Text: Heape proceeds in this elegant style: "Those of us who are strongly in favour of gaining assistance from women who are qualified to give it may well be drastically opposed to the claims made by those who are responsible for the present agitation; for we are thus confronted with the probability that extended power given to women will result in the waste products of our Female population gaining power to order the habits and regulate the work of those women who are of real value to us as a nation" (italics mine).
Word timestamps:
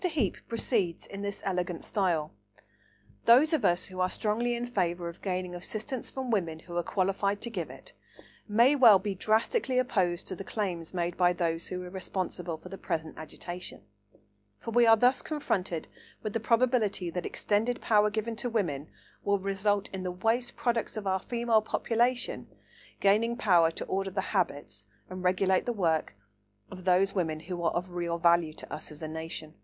Heape 0.03 0.37
proceeds 0.47 1.05
in 1.05 1.21
this 1.21 1.43
elegant 1.45 1.83
style: 1.83 2.31
"Those 3.25 3.53
of 3.53 3.63
us 3.63 3.85
who 3.85 3.99
are 3.99 4.09
strongly 4.09 4.55
in 4.55 4.65
favour 4.65 5.07
of 5.09 5.21
gaining 5.21 5.53
assistance 5.53 6.09
from 6.09 6.31
women 6.31 6.57
who 6.57 6.75
are 6.75 6.81
qualified 6.81 7.39
to 7.41 7.51
give 7.51 7.69
it 7.69 7.93
may 8.47 8.73
well 8.75 8.97
be 8.97 9.13
drastically 9.13 9.77
opposed 9.77 10.25
to 10.25 10.35
the 10.35 10.43
claims 10.43 10.91
made 10.91 11.17
by 11.17 11.33
those 11.33 11.67
who 11.67 11.83
are 11.83 11.89
responsible 11.91 12.57
for 12.57 12.67
the 12.69 12.79
present 12.79 13.13
agitation; 13.19 13.83
for 14.57 14.71
we 14.71 14.87
are 14.87 14.97
thus 14.97 15.21
confronted 15.21 15.87
with 16.23 16.33
the 16.33 16.39
probability 16.39 17.11
that 17.11 17.23
extended 17.27 17.79
power 17.79 18.09
given 18.09 18.35
to 18.37 18.49
women 18.49 18.87
will 19.23 19.37
result 19.37 19.87
in 19.93 20.01
the 20.01 20.09
waste 20.09 20.55
products 20.55 20.97
of 20.97 21.05
our 21.05 21.19
Female 21.19 21.61
population 21.61 22.47
gaining 22.99 23.37
power 23.37 23.69
to 23.69 23.85
order 23.85 24.09
the 24.09 24.21
habits 24.21 24.87
and 25.11 25.21
regulate 25.23 25.67
the 25.67 25.73
work 25.73 26.15
of 26.71 26.85
those 26.85 27.13
women 27.13 27.41
who 27.41 27.61
are 27.61 27.71
of 27.73 27.91
real 27.91 28.17
value 28.17 28.53
to 28.53 28.73
us 28.73 28.91
as 28.91 29.03
a 29.03 29.07
nation" 29.07 29.49
(italics 29.49 29.53
mine). 29.55 29.59